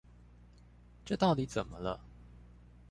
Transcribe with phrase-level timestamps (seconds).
[1.05, 2.01] 這到底怎麼了？